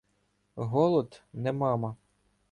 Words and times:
Голод— 0.69 1.21
не 1.45 1.53
мама. 1.59 1.95